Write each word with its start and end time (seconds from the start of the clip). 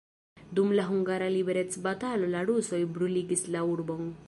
Dum 0.59 0.71
la 0.79 0.85
hungara 0.87 1.27
liberecbatalo 1.35 2.31
la 2.37 2.43
rusoj 2.51 2.83
bruligis 2.97 3.47
la 3.57 3.65
urbon. 3.77 4.13